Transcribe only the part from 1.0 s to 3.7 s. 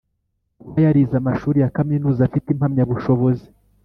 amashuri yakaminuza afite impamyabushobozi